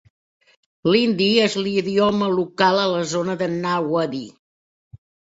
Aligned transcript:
L'hindi 0.93 1.25
és 1.41 1.57
l'idioma 1.67 2.29
local 2.35 2.79
a 2.85 2.85
la 2.93 3.03
zona 3.11 3.35
de 3.41 3.49
Nawadih. 3.57 4.33